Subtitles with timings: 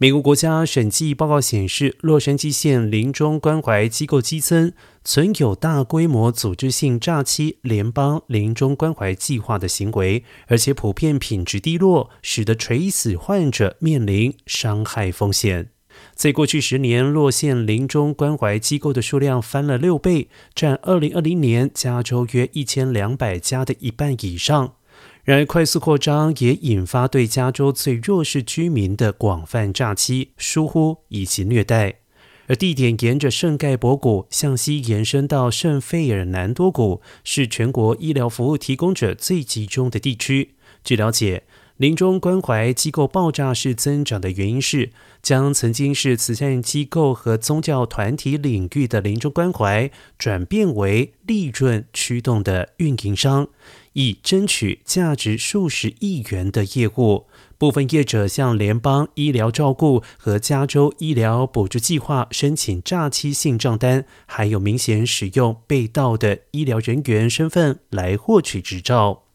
[0.00, 4.72] 美国国家审计报告显示，洛杉矶县临终关怀机构激增，
[5.02, 15.70] 存有大规模组织性诈欺联邦临终关怀计划的行为，而且普遍品质低落，使得垂死患者面临伤害风险。
[16.14, 24.74] 在过去十年，洛县临终关怀机构的数量翻了六倍，占二零二零年加州约一千两百家的一半以上。
[25.28, 31.96] 然而，快速扩张也引发对加州最弱势居民的广泛诈欺、疏忽以及虐待。
[32.46, 40.54] 而地点沿着圣盖博谷向西延伸到圣费尔南多谷，是全国医疗服务提供者最集中的地区。
[40.82, 41.42] 据了解，
[41.78, 44.90] 临终关怀机构爆炸式增长的原因是，
[45.22, 49.88] 将曾经是慈善机构和宗教团体领域的临终关怀，
[50.18, 53.46] 转变为利润驱动的运营商。
[53.92, 69.27] 以争取价值数十亿元的业务，部分业者向联邦医疗照顾和加州医疗补助计划申请诈欺性账单，还有明显使用被盗的医疗人员身份来获取执照。